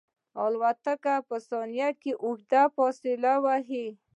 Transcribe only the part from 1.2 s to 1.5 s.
په